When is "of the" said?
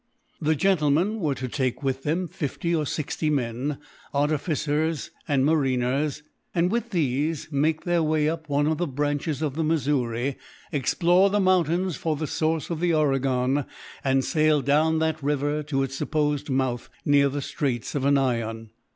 8.65-8.87, 9.43-9.63, 12.71-12.95